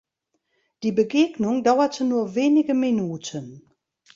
Die 0.81 0.91
Begegnung 0.93 1.63
dauerte 1.63 2.03
nur 2.05 2.33
wenige 2.33 2.73
Minuten. 2.73 3.69